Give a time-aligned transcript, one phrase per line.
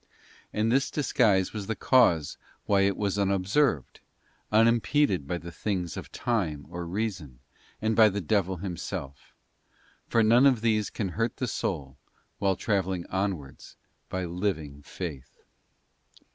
[0.51, 2.41] And this disguise was the ios_— lal THE BLISS OF FAITH.
[2.41, 3.99] 56 cause why it was unobserved,
[4.51, 7.37] unimpeded by the things of time or reason,
[7.83, 9.35] and by the devil himself:
[10.07, 11.97] for none of these can hurt the soul
[12.39, 13.77] while travelling onwards
[14.09, 15.37] by living faith.